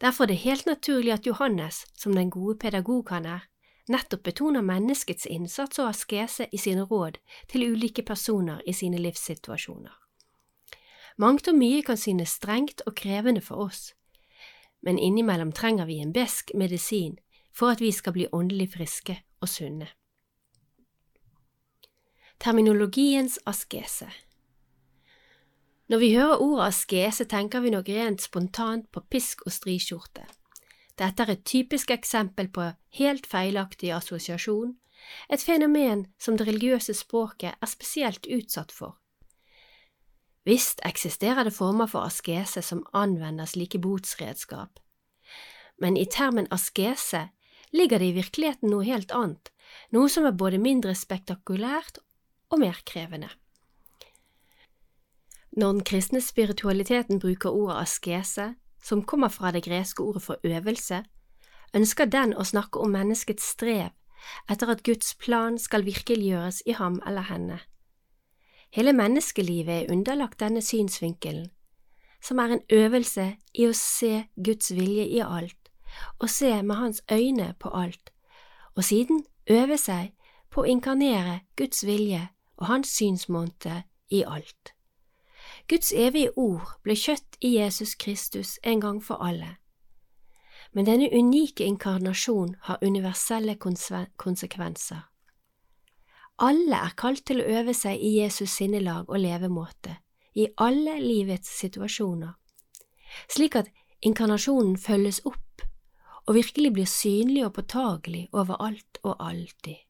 Derfor 0.01 0.25
er 0.25 0.33
det 0.33 0.45
helt 0.45 0.67
naturlig 0.67 1.13
at 1.13 1.27
Johannes, 1.27 1.87
som 1.95 2.15
den 2.15 2.31
gode 2.31 2.59
pedagog 2.59 3.09
han 3.09 3.27
er, 3.27 3.45
nettopp 3.89 4.23
betoner 4.27 4.65
menneskets 4.67 5.27
innsats 5.27 5.79
og 5.79 5.89
askese 5.89 6.49
i 6.53 6.59
sine 6.59 6.83
råd 6.83 7.21
til 7.49 7.71
ulike 7.73 8.03
personer 8.03 8.61
i 8.67 8.73
sine 8.73 8.99
livssituasjoner. 8.99 9.95
Mangt 11.17 11.49
og 11.49 11.57
mye 11.57 11.83
kan 11.83 11.97
synes 11.97 12.35
strengt 12.37 12.83
og 12.87 12.95
krevende 12.95 13.41
for 13.41 13.69
oss, 13.69 13.95
men 14.83 14.99
innimellom 14.99 15.53
trenger 15.53 15.87
vi 15.87 16.01
en 16.03 16.13
besk 16.13 16.53
medisin 16.55 17.17
for 17.57 17.73
at 17.73 17.81
vi 17.81 17.93
skal 17.93 18.13
bli 18.13 18.27
åndelig 18.33 18.73
friske 18.75 19.17
og 19.41 19.49
sunne. 19.49 19.89
Terminologiens 22.39 23.39
askese 23.49 24.11
Når 25.89 25.99
vi 25.99 26.11
hører 26.15 26.43
ordet 26.43 26.67
askese, 26.67 27.25
tenker 27.25 27.63
vi 27.65 27.71
nok 27.73 27.89
rent 27.89 28.23
spontant 28.23 28.91
på 28.93 29.01
pisk 29.11 29.47
og 29.47 29.55
striskjorte. 29.57 30.27
Dette 31.01 31.25
er 31.25 31.33
et 31.33 31.45
typisk 31.49 31.91
eksempel 31.91 32.51
på 32.53 32.69
helt 32.99 33.27
feilaktig 33.27 33.93
assosiasjon, 33.97 34.77
et 35.33 35.41
fenomen 35.41 36.07
som 36.21 36.37
det 36.37 36.47
religiøse 36.49 36.95
språket 36.95 37.57
er 37.57 37.73
spesielt 37.73 38.29
utsatt 38.29 38.73
for. 38.73 38.97
Visst 40.45 40.81
eksisterer 40.85 41.49
det 41.49 41.57
former 41.57 41.89
for 41.91 42.05
askese 42.05 42.63
som 42.63 42.85
anvender 42.93 43.49
slike 43.49 43.81
botsredskap, 43.81 44.79
men 45.81 45.97
i 45.97 46.05
termen 46.05 46.49
askese 46.53 47.31
ligger 47.73 47.99
det 47.99 48.13
i 48.13 48.19
virkeligheten 48.21 48.71
noe 48.71 48.85
helt 48.85 49.13
annet, 49.13 49.51
noe 49.91 50.09
som 50.13 50.29
er 50.29 50.37
både 50.37 50.61
mindre 50.63 50.95
spektakulært 50.95 51.99
og 52.51 52.61
mer 52.61 52.79
krevende. 52.87 53.29
Når 55.57 55.73
den 55.73 55.85
kristne 55.85 56.21
spiritualiteten 56.21 57.21
bruker 57.21 57.51
ordet 57.51 57.81
askese, 57.81 58.55
som 58.83 59.03
kommer 59.03 59.29
fra 59.29 59.51
det 59.51 59.65
greske 59.65 60.03
ordet 60.03 60.23
for 60.23 60.37
øvelse, 60.45 61.05
ønsker 61.75 62.05
den 62.05 62.35
å 62.37 62.45
snakke 62.45 62.81
om 62.81 62.93
menneskets 62.93 63.49
strev 63.57 63.91
etter 64.51 64.71
at 64.71 64.83
Guds 64.85 65.15
plan 65.15 65.59
skal 65.59 65.85
virkeliggjøres 65.87 66.63
i 66.67 66.77
ham 66.77 67.01
eller 67.07 67.29
henne. 67.31 67.59
Hele 68.71 68.93
menneskelivet 68.93 69.75
er 69.75 69.93
underlagt 69.93 70.41
denne 70.41 70.63
synsvinkelen, 70.63 71.51
som 72.23 72.39
er 72.39 72.57
en 72.57 72.65
øvelse 72.73 73.37
i 73.55 73.67
å 73.67 73.73
se 73.73 74.27
Guds 74.37 74.75
vilje 74.75 75.07
i 75.07 75.23
alt, 75.25 75.71
og 76.19 76.31
se 76.31 76.63
med 76.63 76.77
hans 76.77 77.03
øyne 77.13 77.55
på 77.61 77.71
alt, 77.73 78.13
og 78.77 78.85
siden 78.85 79.25
øve 79.51 79.79
seg 79.79 80.13
på 80.51 80.65
å 80.65 80.69
inkarnere 80.69 81.41
Guds 81.57 81.87
vilje 81.87 82.27
og 82.57 82.67
hans 82.67 82.89
synsmåte 82.89 83.83
i 84.11 84.23
alt. 84.27 84.73
Guds 85.69 85.93
evige 85.93 86.31
ord 86.39 86.77
ble 86.85 86.95
kjøtt 86.95 87.39
i 87.41 87.57
Jesus 87.57 87.95
Kristus 87.95 88.59
en 88.63 88.81
gang 88.81 89.03
for 89.03 89.23
alle. 89.23 89.57
Men 90.73 90.87
denne 90.87 91.09
unike 91.13 91.65
inkarnasjon 91.65 92.57
har 92.69 92.83
universelle 92.83 93.57
konsekvenser. 94.19 95.07
Alle 96.39 96.77
er 96.77 96.93
kalt 97.01 97.25
til 97.27 97.41
å 97.41 97.49
øve 97.61 97.75
seg 97.75 98.03
i 98.03 98.19
Jesus 98.19 98.59
sinnelag 98.59 99.09
og 99.09 99.23
levemåte, 99.23 99.97
i 100.37 100.47
alle 100.61 100.99
livets 101.01 101.49
situasjoner, 101.63 102.35
slik 103.33 103.57
at 103.57 103.71
inkarnasjonen 104.05 104.77
følges 104.77 105.23
opp 105.25 105.65
og 106.27 106.35
virkelig 106.37 106.73
blir 106.77 106.91
synlig 106.91 107.47
og 107.47 107.55
påtagelig 107.57 108.27
overalt 108.37 109.01
og 109.03 109.17
alltid. 109.17 109.86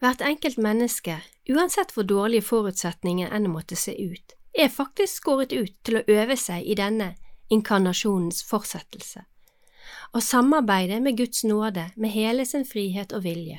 Hvert 0.00 0.22
enkelt 0.24 0.56
menneske, 0.56 1.18
uansett 1.50 1.90
hvor 1.92 2.06
dårlige 2.08 2.46
forutsetninger 2.46 3.32
enn 3.36 3.50
måtte 3.52 3.76
se 3.76 3.92
ut, 3.92 4.32
er 4.56 4.72
faktisk 4.72 5.20
skåret 5.20 5.52
ut 5.52 5.74
til 5.84 5.98
å 6.00 6.06
øve 6.08 6.36
seg 6.40 6.64
i 6.64 6.76
denne 6.78 7.12
inkarnasjonens 7.52 8.40
fortsettelse, 8.48 9.26
og 10.14 10.24
samarbeide 10.24 11.02
med 11.04 11.18
Guds 11.18 11.44
nåde 11.44 11.90
med 11.96 12.14
hele 12.14 12.46
sin 12.48 12.64
frihet 12.64 13.12
og 13.12 13.26
vilje. 13.26 13.58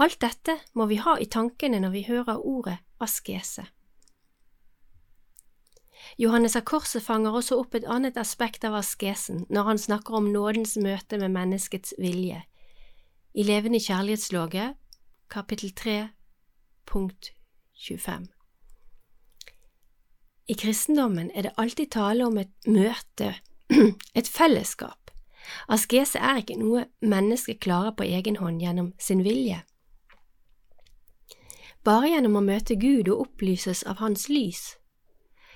Alt 0.00 0.20
dette 0.22 0.60
må 0.78 0.86
vi 0.86 1.00
ha 1.02 1.16
i 1.18 1.26
tankene 1.26 1.80
når 1.82 1.92
vi 1.96 2.06
hører 2.06 2.38
ordet 2.38 2.78
askese. 3.02 3.66
Johannes 6.18 6.54
av 6.56 6.62
Korset 6.68 7.02
fanger 7.02 7.34
også 7.36 7.58
opp 7.60 7.74
et 7.74 7.84
annet 7.84 8.16
aspekt 8.20 8.64
av 8.64 8.78
askesen 8.78 9.42
når 9.50 9.72
han 9.72 9.82
snakker 9.82 10.16
om 10.16 10.30
nådens 10.32 10.76
møte 10.80 11.18
med 11.18 11.34
menneskets 11.34 11.92
vilje. 11.98 12.40
I 13.34 13.44
Levende 13.46 13.80
kjærlighetslåge 13.82 14.70
kapittel 15.30 15.70
3, 15.70 16.08
punkt 16.86 17.32
25. 17.74 18.26
I 20.48 20.54
kristendommen 20.54 21.30
er 21.34 21.42
det 21.42 21.52
alltid 21.56 21.90
tale 21.90 22.26
om 22.26 22.38
et 22.38 22.50
møte, 22.66 23.34
et 24.18 24.28
fellesskap. 24.28 25.10
Askese 25.68 26.18
er 26.18 26.42
ikke 26.42 26.58
noe 26.58 26.84
mennesket 27.00 27.60
klarer 27.62 27.94
på 27.94 28.02
egen 28.02 28.40
hånd 28.42 28.58
gjennom 28.62 28.92
sin 28.98 29.22
vilje. 29.24 29.62
Bare 31.84 32.10
gjennom 32.10 32.36
å 32.36 32.42
møte 32.44 32.74
Gud 32.74 33.08
og 33.08 33.22
opplyses 33.28 33.84
av 33.86 34.02
Hans 34.02 34.26
lys, 34.28 34.74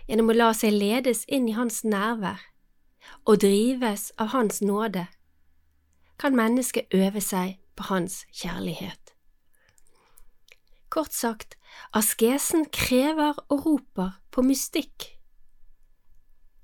gjennom 0.06 0.30
å 0.30 0.38
la 0.38 0.52
seg 0.54 0.78
ledes 0.78 1.24
inn 1.26 1.48
i 1.50 1.56
Hans 1.58 1.82
nærvær 1.82 2.46
og 3.26 3.42
drives 3.42 4.12
av 4.22 4.30
Hans 4.36 4.62
nåde, 4.62 5.08
kan 6.16 6.38
mennesket 6.38 6.94
øve 6.94 7.20
seg 7.20 7.58
på 7.74 7.90
Hans 7.90 8.22
kjærlighet. 8.30 9.03
Kort 10.94 11.10
sagt, 11.10 11.56
askesen 11.90 12.68
krever 12.70 13.34
og 13.50 13.64
roper 13.66 14.12
på 14.30 14.44
mystikk. 14.46 15.08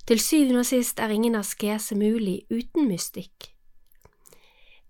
Til 0.06 0.20
syvende 0.22 0.60
og 0.62 0.68
sist 0.68 1.00
er 1.02 1.10
ingen 1.10 1.34
askese 1.34 1.96
mulig 1.98 2.44
uten 2.46 2.86
mystikk. 2.86 3.48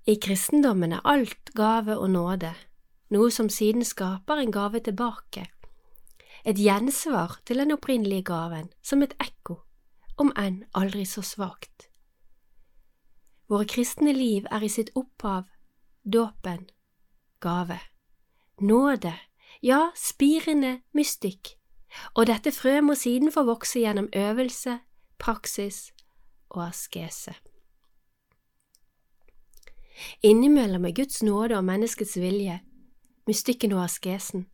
I 0.05 0.19
kristendommen 0.21 0.93
er 0.93 1.07
alt 1.09 1.55
gave 1.57 1.97
og 1.97 2.11
nåde, 2.13 2.51
noe 3.09 3.31
som 3.33 3.49
siden 3.49 3.85
skaper 3.85 4.43
en 4.43 4.53
gave 4.53 4.83
tilbake, 4.85 5.47
et 6.45 6.61
gjensvar 6.61 7.39
til 7.49 7.65
den 7.65 7.73
opprinnelige 7.73 8.29
gaven, 8.29 8.69
som 8.83 9.01
et 9.01 9.17
ekko, 9.25 9.57
om 10.21 10.35
enn 10.37 10.67
aldri 10.77 11.07
så 11.09 11.25
svakt. 11.25 11.89
Våre 13.49 13.65
kristne 13.65 14.13
liv 14.13 14.45
er 14.53 14.69
i 14.69 14.69
sitt 14.69 14.93
opphav 14.93 15.49
dåpen, 16.05 16.69
gave, 17.41 17.81
nåde, 18.61 19.17
ja, 19.63 19.91
spirende 19.97 20.81
mystikk, 20.97 21.55
og 22.15 22.27
dette 22.31 22.53
frøet 22.55 22.85
må 22.85 22.97
siden 22.99 23.33
få 23.33 23.45
vokse 23.49 23.83
gjennom 23.83 24.09
øvelse, 24.17 24.79
praksis 25.19 25.91
og 26.51 26.69
askese. 26.69 27.35
Innimellom 30.23 30.85
er 30.89 30.97
Guds 30.97 31.23
nåde 31.23 31.57
og 31.59 31.65
menneskets 31.65 32.17
vilje, 32.17 32.61
mystikken 33.29 33.73
og 33.77 33.85
askesen, 33.85 34.47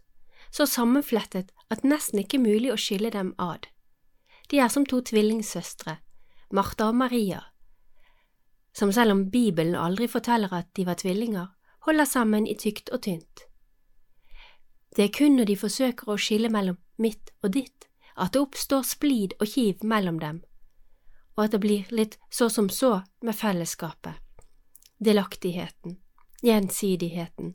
så 0.51 0.67
sammenflettet 0.67 1.53
at 1.71 1.85
nesten 1.85 2.19
ikke 2.23 2.41
er 2.41 2.47
mulig 2.47 2.73
å 2.73 2.81
skille 2.81 3.13
dem 3.15 3.35
ad. 3.39 3.69
De 4.51 4.59
er 4.63 4.71
som 4.71 4.87
to 4.87 5.01
tvillingsøstre, 5.03 5.99
Martha 6.51 6.91
og 6.91 6.99
Maria, 6.99 7.43
som 8.77 8.93
selv 8.93 9.15
om 9.15 9.27
Bibelen 9.31 9.75
aldri 9.75 10.09
forteller 10.11 10.53
at 10.53 10.69
de 10.77 10.85
var 10.87 10.99
tvillinger, 11.01 11.47
holder 11.87 12.05
sammen 12.05 12.47
i 12.47 12.55
tykt 12.59 12.91
og 12.93 13.03
tynt. 13.07 13.46
Det 14.97 15.05
er 15.05 15.13
kun 15.13 15.37
når 15.37 15.51
de 15.51 15.57
forsøker 15.61 16.09
å 16.09 16.17
skille 16.17 16.49
mellom 16.49 16.79
mitt 16.97 17.33
og 17.45 17.53
ditt, 17.53 17.85
at 18.17 18.33
det 18.33 18.41
oppstår 18.41 18.85
splid 18.89 19.35
og 19.41 19.51
kiv 19.53 19.85
mellom 19.85 20.19
dem, 20.23 20.41
og 21.37 21.45
at 21.45 21.53
det 21.53 21.61
blir 21.61 21.91
litt 21.93 22.17
så 22.33 22.49
som 22.49 22.71
så 22.73 23.03
med 23.21 23.37
fellesskapet, 23.37 24.17
delaktigheten, 24.97 25.99
gjensidigheten, 26.41 27.53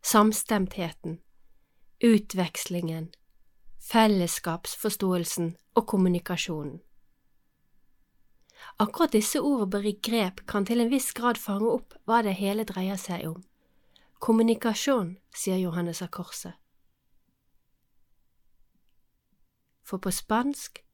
samstemtheten, 0.00 1.18
utvekslingen, 2.00 3.10
fellesskapsforståelsen 3.90 5.52
og 5.76 5.86
kommunikasjonen. 5.86 6.80
Akkurat 8.80 9.12
disse 9.12 9.40
ord 9.40 9.66
og 9.66 9.70
begrep 9.76 10.42
kan 10.48 10.64
til 10.68 10.80
en 10.80 10.92
viss 10.92 11.12
grad 11.16 11.40
fange 11.40 11.68
opp 11.68 11.96
hva 12.08 12.22
det 12.24 12.38
hele 12.40 12.64
dreier 12.68 13.00
seg 13.00 13.28
om. 13.28 13.44
Kommunikasjon, 14.20 15.14
sier 15.32 15.60
Johannes 15.60 16.02
av 16.04 16.12
Korset. 16.12 16.59
For 19.90 20.02
på 20.02 20.12
spansk, 20.14 20.84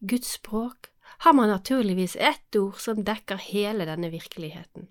Guds 0.00 0.32
språk, 0.38 0.88
har 1.24 1.32
man 1.36 1.48
naturligvis 1.48 2.16
ett 2.16 2.56
ord 2.56 2.80
som 2.80 3.04
dekker 3.04 3.36
hele 3.36 3.84
denne 3.84 4.10
virkeligheten. 4.10 4.88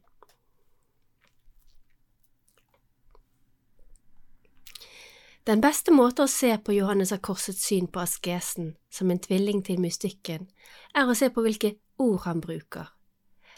Den 5.49 5.63
beste 5.65 5.89
måte 5.89 6.27
å 6.27 6.29
se 6.29 6.51
på 6.61 6.75
Johannes 6.75 7.09
av 7.15 7.23
Korsets 7.25 7.63
syn 7.65 7.87
på 7.89 8.03
askesen 8.03 8.75
som 8.93 9.09
en 9.09 9.21
tvilling 9.23 9.63
til 9.65 9.79
mystikken, 9.81 10.45
er 10.93 11.09
å 11.09 11.15
se 11.17 11.31
på 11.33 11.41
hvilke 11.41 11.71
ord 11.97 12.27
han 12.27 12.43
bruker. 12.43 12.91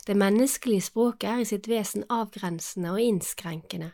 Det 0.07 0.15
menneskelige 0.15 0.88
språket 0.88 1.27
er 1.29 1.41
i 1.41 1.50
sitt 1.50 1.67
vesen 1.67 2.05
avgrensende 2.10 2.93
og 2.95 3.01
innskrenkende, 3.03 3.91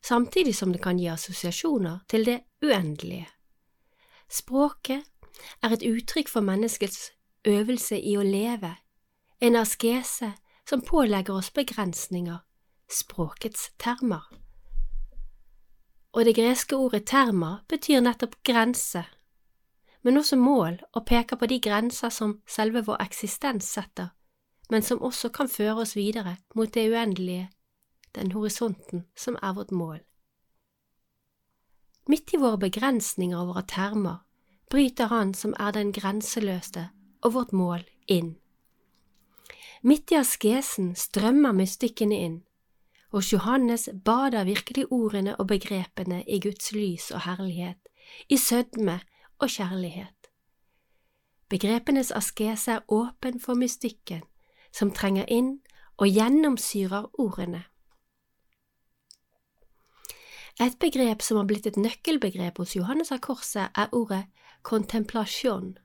samtidig 0.00 0.56
som 0.56 0.72
det 0.72 0.80
kan 0.82 0.98
gi 0.98 1.10
assosiasjoner 1.12 2.06
til 2.08 2.24
det 2.24 2.40
uendelige. 2.64 3.28
Språket 4.28 5.04
er 5.62 5.72
et 5.72 5.82
uttrykk 5.82 6.28
for 6.28 6.44
menneskets 6.44 7.10
øvelse 7.48 7.96
i 8.00 8.16
å 8.16 8.24
leve, 8.26 8.74
en 9.40 9.56
askese 9.56 10.32
som 10.68 10.82
pålegger 10.84 11.38
oss 11.38 11.50
begrensninger, 11.50 12.38
språkets 12.90 13.70
termer. 13.78 14.28
og 16.12 16.24
det 16.24 16.34
greske 16.34 16.76
ordet 16.76 17.04
terma 17.06 17.60
betyr 17.68 18.00
nettopp 18.00 18.34
grense, 18.42 19.04
men 20.02 20.16
også 20.16 20.36
mål 20.36 20.80
og 20.92 21.06
peker 21.06 21.36
på 21.36 21.46
de 21.46 21.60
grenser 21.60 22.08
som 22.08 22.40
selve 22.48 22.82
vår 22.86 23.02
eksistens 23.04 23.64
setter, 23.64 24.08
men 24.70 24.82
som 24.82 25.02
også 25.02 25.28
kan 25.28 25.48
føre 25.48 25.84
oss 25.84 25.96
videre 25.96 26.36
mot 26.54 26.74
det 26.74 26.88
uendelige, 26.90 27.50
den 28.14 28.32
horisonten 28.32 29.04
som 29.16 29.36
er 29.42 29.52
vårt 29.52 29.70
mål. 29.70 30.00
Midt 32.08 32.32
i 32.32 32.40
våre 32.40 32.56
begrensninger 32.56 33.36
og 33.36 33.50
våre 33.52 33.62
termer 33.68 34.22
bryter 34.72 35.10
Han 35.12 35.34
som 35.36 35.54
er 35.60 35.74
den 35.76 35.92
grenseløse 35.92 36.88
og 37.20 37.34
vårt 37.34 37.52
mål, 37.52 37.84
inn. 38.08 38.36
Midt 39.82 40.12
i 40.12 40.16
askesen 40.16 40.94
strømmer 40.96 41.52
mystikkene 41.52 42.16
inn. 42.16 42.38
Hos 43.12 43.32
Johannes 43.32 43.88
bader 44.04 44.44
virkelig 44.48 44.86
ordene 44.92 45.36
og 45.36 45.48
begrepene 45.52 46.22
i 46.24 46.40
Guds 46.40 46.72
lys 46.72 47.10
og 47.10 47.22
herlighet, 47.24 47.78
i 48.28 48.36
sødme 48.36 49.00
og 49.38 49.48
kjærlighet. 49.48 50.32
Begrepenes 51.48 52.10
askese 52.12 52.72
er 52.72 52.84
åpen 52.88 53.40
for 53.40 53.54
mystikken, 53.54 54.24
som 54.72 54.92
trenger 54.92 55.28
inn 55.28 55.58
og 55.96 56.08
gjennomsyrer 56.08 57.08
ordene. 57.20 57.64
Et 60.58 60.74
begrep 60.82 61.22
som 61.22 61.38
har 61.38 61.46
blitt 61.46 61.68
et 61.70 61.76
nøkkelbegrep 61.78 62.56
hos 62.58 62.74
Johannes 62.74 63.12
av 63.14 63.20
Korset, 63.22 63.70
er 63.78 63.92
ordet 63.94 64.24
kontemplasjon. 64.66 65.76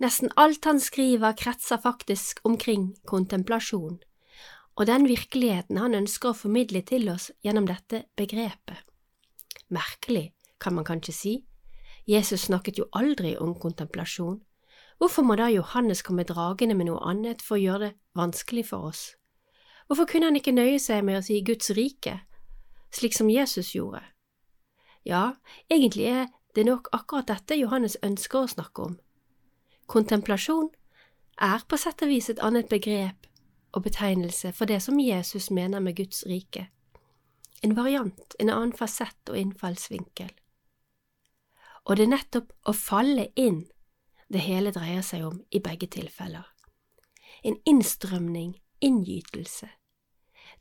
Nesten 0.00 0.32
alt 0.40 0.64
han 0.64 0.80
skriver 0.80 1.36
kretser 1.36 1.76
faktisk 1.82 2.40
omkring 2.48 2.94
kontemplasjon, 3.04 3.98
og 4.72 4.88
den 4.88 5.04
virkeligheten 5.04 5.76
han 5.78 5.94
ønsker 5.94 6.32
å 6.32 6.38
formidle 6.38 6.80
til 6.88 7.12
oss 7.12 7.28
gjennom 7.44 7.68
dette 7.68 8.06
begrepet. 8.16 8.80
Merkelig, 9.68 10.32
kan 10.58 10.74
man 10.74 10.88
kanskje 10.88 11.12
si, 11.12 11.34
Jesus 12.08 12.48
snakket 12.48 12.80
jo 12.80 12.88
aldri 12.96 13.36
om 13.36 13.52
kontemplasjon. 13.54 14.40
Hvorfor 14.96 15.28
må 15.28 15.36
da 15.36 15.52
Johannes 15.52 16.02
komme 16.02 16.24
dragende 16.24 16.74
med 16.78 16.88
noe 16.88 17.04
annet 17.04 17.44
for 17.44 17.60
å 17.60 17.62
gjøre 17.62 17.84
det 17.84 17.94
vanskelig 18.16 18.64
for 18.72 18.88
oss? 18.88 19.10
Hvorfor 19.86 20.08
kunne 20.08 20.30
han 20.30 20.40
ikke 20.40 20.56
nøye 20.56 20.80
seg 20.80 21.04
med 21.04 21.20
å 21.20 21.24
si 21.26 21.42
Guds 21.44 21.70
rike, 21.76 22.22
slik 22.94 23.16
som 23.16 23.30
Jesus 23.30 23.74
gjorde? 23.74 24.02
Ja, 25.04 25.34
egentlig 25.70 26.06
er 26.06 26.28
det 26.54 26.66
nok 26.66 26.88
akkurat 26.92 27.28
dette 27.28 27.56
Johannes 27.58 27.96
ønsker 28.02 28.44
å 28.44 28.52
snakke 28.52 28.86
om. 28.86 28.98
Kontemplasjon 29.86 30.70
er 31.40 31.64
på 31.68 31.78
sett 31.80 32.04
og 32.04 32.12
vis 32.12 32.30
et 32.30 32.42
annet 32.44 32.68
begrep 32.70 33.26
og 33.72 33.82
betegnelse 33.86 34.52
for 34.52 34.68
det 34.68 34.82
som 34.84 35.00
Jesus 35.00 35.50
mener 35.50 35.80
med 35.80 35.96
Guds 35.96 36.24
rike. 36.28 36.68
En 37.62 37.76
variant, 37.76 38.34
en 38.38 38.50
annen 38.50 38.72
fasett 38.76 39.30
og 39.30 39.38
innfallsvinkel. 39.38 40.30
Og 41.84 41.96
det 41.96 42.06
er 42.06 42.14
nettopp 42.14 42.52
å 42.68 42.74
falle 42.76 43.30
inn 43.38 43.64
det 44.32 44.42
hele 44.44 44.72
dreier 44.74 45.02
seg 45.06 45.24
om 45.26 45.40
i 45.50 45.60
begge 45.60 45.88
tilfeller. 45.90 46.46
En 47.44 47.58
innstrømning, 47.66 48.54
inngytelse. 48.80 49.68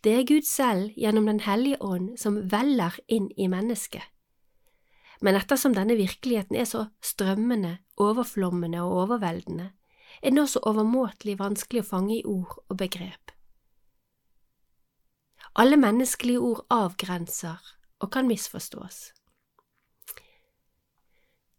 Det 0.03 0.13
er 0.17 0.25
Gud 0.25 0.41
selv 0.41 0.89
gjennom 0.98 1.25
Den 1.25 1.39
hellige 1.39 1.81
ånd 1.81 2.17
som 2.17 2.39
veller 2.51 2.98
inn 3.08 3.29
i 3.38 3.48
mennesket. 3.48 4.01
Men 5.22 5.38
ettersom 5.38 5.75
denne 5.77 5.96
virkeligheten 5.96 6.58
er 6.58 6.65
så 6.65 6.88
strømmende, 7.01 7.77
overflommende 7.98 8.81
og 8.81 8.96
overveldende, 9.03 9.70
er 10.22 10.29
den 10.29 10.41
også 10.41 10.63
overmåtelig 10.65 11.38
vanskelig 11.39 11.84
å 11.84 11.89
fange 11.91 12.17
i 12.17 12.25
ord 12.25 12.58
og 12.70 12.77
begrep. 12.77 13.31
Alle 15.55 15.77
menneskelige 15.77 16.39
ord 16.39 16.65
avgrenser 16.70 17.62
og 18.00 18.12
kan 18.12 18.27
misforstås. 18.27 19.12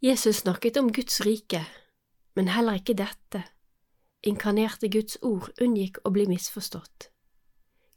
Jesus 0.02 0.42
snakket 0.42 0.76
om 0.76 0.90
Guds 0.92 1.20
rike, 1.22 1.62
men 2.34 2.48
heller 2.48 2.80
ikke 2.80 2.98
dette, 2.98 3.44
inkarnerte 4.26 4.90
Guds 4.90 5.20
ord, 5.22 5.52
unngikk 5.62 6.02
å 6.02 6.10
bli 6.10 6.26
misforstått. 6.26 7.11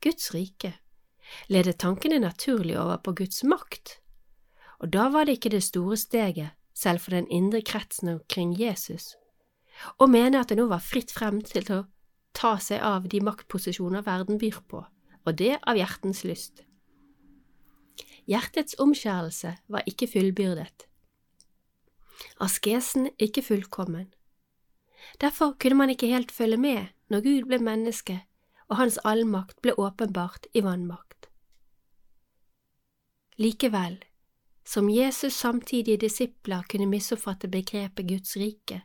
Guds 0.05 0.29
rike 0.35 0.75
ledet 1.49 1.79
tankene 1.81 2.19
naturlig 2.19 2.77
over 2.79 2.99
på 3.01 3.13
Guds 3.17 3.43
makt, 3.43 3.99
og 4.79 4.91
da 4.93 5.07
var 5.09 5.25
det 5.25 5.39
ikke 5.39 5.53
det 5.55 5.63
store 5.65 5.97
steget, 5.97 6.53
selv 6.75 7.01
for 7.01 7.15
den 7.15 7.27
indre 7.31 7.61
kretsen 7.65 8.11
omkring 8.11 8.53
Jesus, 8.59 9.15
og 9.97 10.11
mene 10.11 10.41
at 10.41 10.51
det 10.51 10.59
nå 10.59 10.67
var 10.71 10.83
fritt 10.83 11.13
frem 11.15 11.39
til 11.45 11.67
å 11.71 11.83
ta 12.35 12.55
seg 12.59 12.83
av 12.83 13.07
de 13.11 13.21
maktposisjoner 13.23 14.03
verden 14.05 14.39
byr 14.41 14.59
på, 14.67 14.83
og 15.25 15.37
det 15.39 15.55
av 15.63 15.79
hjertens 15.79 16.25
lyst. 16.27 16.65
Hjertets 18.27 18.75
omskjærelse 18.81 19.55
var 19.71 19.87
ikke 19.87 20.09
fullbyrdet. 20.11 20.87
Askesen 22.41 23.09
ikke 23.21 23.43
fullkommen. 23.45 24.09
Derfor 25.21 25.53
kunne 25.59 25.77
man 25.79 25.91
ikke 25.93 26.09
helt 26.09 26.31
følge 26.33 26.57
med 26.57 26.87
når 27.13 27.21
Gud 27.23 27.49
ble 27.51 27.59
menneske 27.61 28.17
og 28.69 28.79
hans 28.79 28.97
allmakt 29.05 29.61
ble 29.61 29.75
åpenbart 29.77 30.47
i 30.53 30.63
vannmakt. 30.65 31.29
Likevel, 33.37 33.99
som 34.65 34.89
Jesus 34.89 35.33
samtidige 35.33 35.97
disipler 35.97 36.63
kunne 36.69 36.87
misoppfatte 36.89 37.47
begrepet 37.51 38.07
Guds 38.07 38.37
rike, 38.39 38.81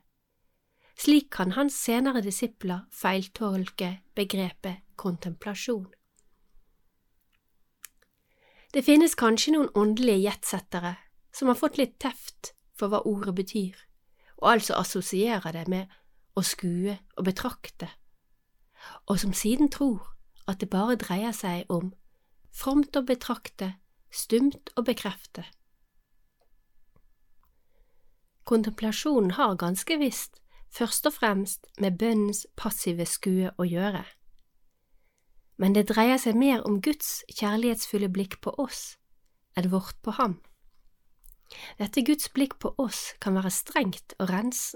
slik 1.00 1.30
kan 1.32 1.54
hans 1.56 1.78
senere 1.80 2.20
disipler 2.20 2.84
feiltolke 2.92 4.00
begrepet 4.14 4.82
kontemplasjon. 5.00 5.88
Det 8.74 8.84
finnes 8.86 9.16
kanskje 9.18 9.54
noen 9.54 9.70
åndelige 9.74 10.26
jetsettere 10.28 10.96
som 11.34 11.48
har 11.48 11.58
fått 11.58 11.78
litt 11.80 11.96
teft 12.02 12.52
for 12.76 12.92
hva 12.92 13.00
ordet 13.08 13.34
betyr, 13.38 13.78
og 14.42 14.52
altså 14.52 14.76
assosierer 14.78 15.56
det 15.56 15.66
med 15.70 15.90
å 16.38 16.44
skue 16.46 16.98
og 17.16 17.26
betrakte, 17.26 17.88
og 19.06 19.20
som 19.20 19.32
siden 19.32 19.70
tror 19.70 20.14
at 20.48 20.60
det 20.60 20.70
bare 20.70 20.98
dreier 21.00 21.32
seg 21.36 21.70
om 21.70 21.92
fromt 22.50 22.96
å 22.96 23.04
betrakte, 23.06 23.74
stumt 24.10 24.72
å 24.76 24.82
bekrefte. 24.82 25.44
Kontemplasjonen 28.44 29.36
har 29.38 29.58
ganske 29.60 29.98
visst 30.00 30.40
først 30.74 31.06
og 31.06 31.14
fremst 31.18 31.66
med 31.78 31.98
bønnens 31.98 32.46
passive 32.58 33.06
skue 33.06 33.52
å 33.58 33.66
gjøre. 33.66 34.04
Men 35.60 35.74
det 35.76 35.90
dreier 35.90 36.18
seg 36.18 36.38
mer 36.40 36.64
om 36.66 36.80
Guds 36.82 37.20
kjærlighetsfulle 37.28 38.08
blikk 38.08 38.38
på 38.40 38.54
oss 38.58 38.96
enn 39.58 39.68
vårt 39.70 39.98
på 40.02 40.14
ham. 40.16 40.38
Dette 41.78 42.02
Guds 42.06 42.30
blikk 42.32 42.56
på 42.62 42.72
oss 42.78 43.10
kan 43.20 43.36
være 43.36 43.52
strengt 43.52 44.14
og 44.18 44.30
rens 44.30 44.72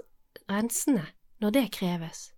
rensende 0.51 1.07
når 1.41 1.55
det 1.55 1.65
kreves, 1.73 2.34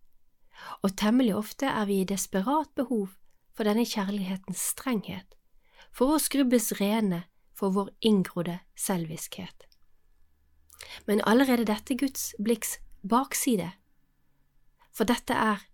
og 0.84 0.96
temmelig 0.98 1.36
ofte 1.36 1.70
er 1.70 1.86
vi 1.90 2.02
i 2.02 2.08
desperat 2.08 2.70
behov 2.76 3.10
for 3.58 3.68
denne 3.68 3.86
kjærlighetens 3.86 4.62
strenghet, 4.74 5.36
for 5.92 6.14
å 6.14 6.22
skrubbes 6.22 6.74
rene 6.82 7.24
for 7.58 7.74
vår 7.74 7.90
inngrodde 8.06 8.60
selviskhet. 8.78 9.66
Men 11.08 11.24
allerede 11.26 11.66
dette 11.66 11.98
Guds 11.98 12.36
blikks 12.44 12.78
bakside, 13.02 13.72
for 14.94 15.10
dette 15.10 15.34
er 15.34 15.66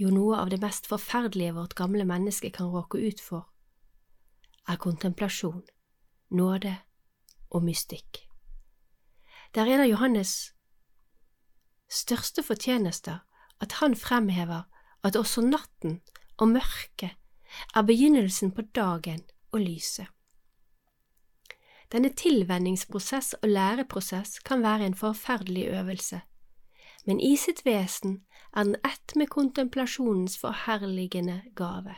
jo 0.00 0.10
noe 0.12 0.38
av 0.40 0.50
det 0.50 0.60
mest 0.62 0.88
forferdelige 0.90 1.54
vårt 1.56 1.76
gamle 1.78 2.04
menneske 2.08 2.50
kan 2.52 2.72
råke 2.72 2.98
ut 2.98 3.20
for, 3.22 3.48
er 4.68 4.80
kontemplasjon, 4.80 5.62
nåde 6.30 6.76
og 7.50 7.64
mystikk. 7.64 8.24
Det 9.54 9.62
er 9.62 9.70
en 9.70 9.84
av 9.84 9.90
Johannes 9.90 10.32
største 11.92 12.42
fortjenester 12.42 13.22
at 13.64 13.78
han 13.80 13.96
fremhever 13.96 14.66
at 15.04 15.16
også 15.16 15.44
natten 15.46 16.00
og 16.36 16.52
mørket 16.52 17.16
er 17.74 17.86
begynnelsen 17.86 18.52
på 18.52 18.66
dagen 18.74 19.24
og 19.52 19.64
lyset. 19.64 20.06
Denne 21.92 22.10
tilvenningsprosess 22.12 23.34
og 23.42 23.48
læreprosess 23.48 24.38
kan 24.38 24.62
være 24.62 24.86
en 24.86 24.96
forferdelig 24.98 25.68
øvelse 25.78 26.20
men 27.04 27.20
i 27.20 27.34
sitt 27.36 27.64
vesen 27.66 28.22
er 28.56 28.64
den 28.64 28.76
ett 28.86 29.14
med 29.16 29.28
kontemplasjonens 29.28 30.38
forherligende 30.40 31.42
gave. 31.56 31.96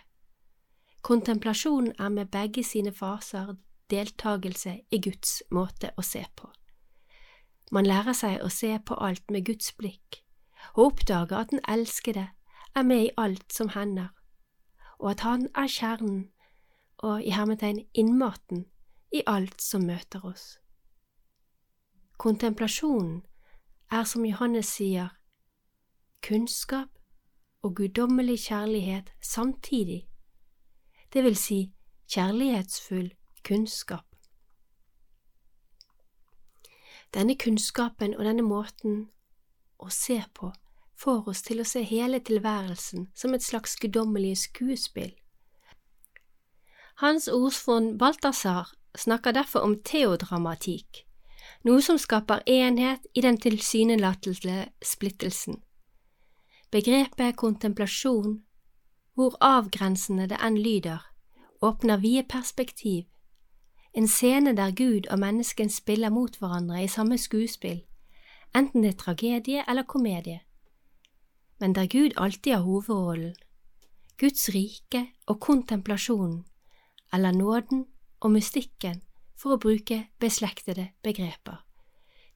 Kontemplasjonen 1.02 1.92
er 1.98 2.08
med 2.08 2.30
begge 2.32 2.64
sine 2.64 2.92
faser 2.92 3.54
deltagelse 3.90 4.80
i 4.90 5.00
Guds 5.00 5.42
måte 5.50 5.92
å 5.96 6.02
se 6.02 6.24
på. 6.36 6.50
Man 7.70 7.86
lærer 7.86 8.14
seg 8.14 8.42
å 8.42 8.50
se 8.50 8.72
på 8.78 8.98
alt 8.98 9.30
med 9.30 9.46
Guds 9.46 9.72
blikk, 9.78 10.22
og 10.76 10.84
oppdager 10.84 11.36
at 11.36 11.50
den 11.50 11.60
elskede 11.68 12.28
er 12.74 12.82
med 12.82 13.04
i 13.04 13.10
alt 13.18 13.52
som 13.52 13.68
hender, 13.68 14.08
og 14.98 15.10
at 15.10 15.20
han 15.20 15.48
er 15.54 15.66
kjernen 15.66 16.28
og 16.98 17.24
i 17.24 17.30
hermetegn 17.30 17.86
innmaten 17.94 18.66
i 19.12 19.22
alt 19.26 19.62
som 19.62 19.86
møter 19.88 20.24
oss. 20.24 20.58
Kontemplasjonen 22.18 23.22
er 23.90 24.04
som 24.04 24.24
Johannes 24.24 24.66
sier, 24.66 25.08
kunnskap 26.22 26.88
og 27.62 27.74
guddommelig 27.76 28.38
kjærlighet 28.38 29.12
samtidig, 29.22 30.08
det 31.12 31.24
vil 31.24 31.36
si 31.36 31.72
kjærlighetsfull 32.08 33.14
kunnskap. 33.48 34.04
Denne 37.14 37.36
kunnskapen 37.38 38.16
og 38.16 38.24
denne 38.24 38.42
måten 38.42 39.08
å 39.78 39.88
se 39.92 40.18
på 40.34 40.50
får 40.96 41.28
oss 41.28 41.42
til 41.44 41.60
å 41.60 41.68
se 41.68 41.82
hele 41.84 42.20
tilværelsen 42.24 43.08
som 43.14 43.34
et 43.34 43.44
slags 43.44 43.76
guddommelig 43.80 44.36
skuespill. 44.46 45.12
Hans 47.02 47.28
ordsvon 47.28 47.98
Balthazar 47.98 48.72
snakker 48.96 49.36
derfor 49.36 49.60
om 49.60 49.76
teodramatikk, 49.84 51.02
noe 51.68 51.82
som 51.84 51.98
skaper 52.00 52.40
enhet 52.46 53.04
i 53.14 53.20
den 53.20 53.36
tilsynelatende 53.36 54.70
splittelsen. 54.82 55.60
Begrepet 56.72 57.36
kontemplasjon, 57.36 58.40
hvor 59.14 59.36
avgrensende 59.40 60.26
det 60.32 60.40
enn 60.40 60.56
lyder, 60.56 61.04
åpner 61.60 62.00
vide 62.00 62.24
perspektiv, 62.28 63.04
en 63.96 64.08
scene 64.08 64.52
der 64.56 64.74
Gud 64.76 65.06
og 65.10 65.18
mennesken 65.18 65.70
spiller 65.72 66.10
mot 66.12 66.34
hverandre 66.36 66.82
i 66.84 66.88
samme 66.88 67.16
skuespill, 67.18 67.78
enten 68.56 68.82
det 68.84 68.90
er 68.90 68.98
tragedie 69.00 69.64
eller 69.68 69.88
komedie, 69.88 70.40
men 71.58 71.74
der 71.74 71.86
Gud 71.86 72.10
alltid 72.16 72.52
har 72.52 72.62
hovedrollen, 72.62 73.34
Guds 74.18 74.48
rike 74.48 75.06
og 75.26 75.40
kontemplasjonen, 75.40 76.44
eller 77.12 77.32
nåden 77.32 77.86
og 78.20 78.30
mystikken, 78.30 79.02
for 79.36 79.54
å 79.54 79.60
bruke 79.60 80.06
beslektede 80.20 80.88
begreper. 81.02 81.60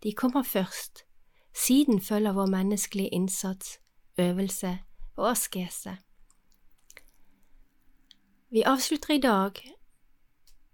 De 0.02 0.12
kommer 0.12 0.42
først, 0.42 1.04
siden 1.52 2.00
følger 2.00 2.33
vår 2.33 2.46
menneskelige 2.46 3.09
innsats, 3.09 3.78
øvelse 4.18 4.78
og 5.16 5.30
askese. 5.30 5.96
Vi 8.50 8.62
avslutter 8.62 9.14
i 9.14 9.20
dag 9.20 9.52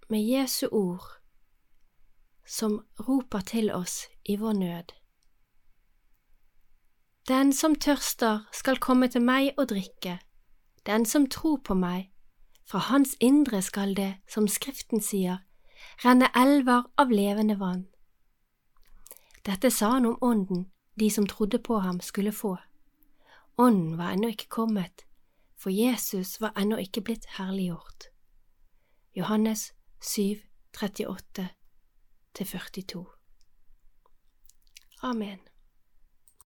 med 0.09 0.27
Jesu 0.27 0.67
ord 0.73 1.17
som 2.47 2.87
roper 3.09 3.41
til 3.41 3.73
oss 3.75 4.07
i 4.25 4.37
vår 4.37 4.53
nød. 4.53 4.95
Den 7.29 7.53
som 7.53 7.75
tørster 7.75 8.47
skal 8.53 8.79
komme 8.79 9.09
til 9.11 9.23
meg 9.23 9.51
og 9.59 9.69
drikke, 9.73 10.21
den 10.87 11.07
som 11.07 11.27
tror 11.27 11.57
på 11.67 11.75
meg, 11.75 12.13
fra 12.67 12.79
hans 12.79 13.17
indre 13.21 13.63
skal 13.63 13.97
det, 13.97 14.15
som 14.31 14.49
Skriften 14.49 15.03
sier, 15.03 15.43
renne 16.05 16.29
elver 16.39 16.83
av 16.99 17.11
levende 17.11 17.59
vann. 17.59 17.87
Dette 19.43 19.71
sa 19.71 19.91
han 19.97 20.07
om 20.07 20.19
Ånden 20.23 20.71
de 21.01 21.11
som 21.11 21.27
trodde 21.27 21.59
på 21.59 21.79
ham 21.79 22.01
skulle 22.01 22.33
få. 22.33 22.57
Ånden 23.59 23.99
var 23.99 24.11
ennå 24.15 24.29
ikke 24.29 24.49
kommet, 24.49 25.07
for 25.59 25.71
Jesus 25.71 26.41
var 26.41 26.53
ennå 26.57 26.77
ikke 26.77 27.01
blitt 27.01 27.27
herliggjort. 27.39 28.05
Johannes 29.17 29.73
7, 30.01 30.21
38–42 30.79 33.05
Amen. 35.03 35.56